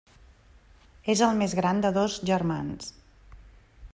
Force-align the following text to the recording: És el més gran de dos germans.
És 1.15 1.21
el 1.27 1.37
més 1.41 1.53
gran 1.59 1.85
de 1.85 1.93
dos 1.99 2.17
germans. 2.33 2.91